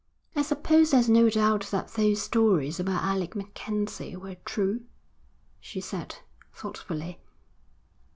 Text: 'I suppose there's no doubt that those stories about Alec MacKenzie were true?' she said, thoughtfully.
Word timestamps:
'I 0.35 0.41
suppose 0.41 0.89
there's 0.89 1.07
no 1.09 1.29
doubt 1.29 1.67
that 1.69 1.89
those 1.89 2.23
stories 2.23 2.79
about 2.79 3.03
Alec 3.03 3.35
MacKenzie 3.35 4.15
were 4.15 4.33
true?' 4.45 4.85
she 5.59 5.79
said, 5.79 6.15
thoughtfully. 6.51 7.19